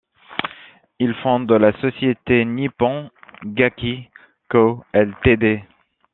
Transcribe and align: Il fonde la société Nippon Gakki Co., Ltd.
Il 0.97 1.13
fonde 1.21 1.51
la 1.51 1.79
société 1.79 2.43
Nippon 2.43 3.11
Gakki 3.45 4.09
Co., 4.49 4.83
Ltd. 4.95 5.61